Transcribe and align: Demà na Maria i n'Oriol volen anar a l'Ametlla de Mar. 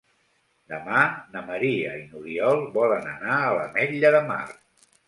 Demà 0.73 1.01
na 1.35 1.43
Maria 1.51 1.93
i 1.99 2.01
n'Oriol 2.09 2.67
volen 2.81 3.09
anar 3.15 3.39
a 3.45 3.55
l'Ametlla 3.61 4.15
de 4.19 4.29
Mar. 4.35 4.45